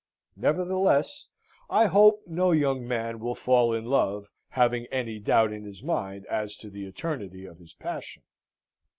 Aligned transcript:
Nevertheless, 0.35 1.27
I 1.69 1.85
hope 1.85 2.23
no 2.25 2.53
young 2.53 2.87
man 2.87 3.19
will 3.19 3.35
fall 3.35 3.71
in 3.71 3.85
love, 3.85 4.25
having 4.49 4.87
any 4.87 5.19
doubt 5.19 5.53
in 5.53 5.63
his 5.63 5.83
mind 5.83 6.25
as 6.25 6.55
to 6.57 6.71
the 6.71 6.87
eternity 6.87 7.45
of 7.45 7.59
his 7.59 7.75
passion. 7.75 8.23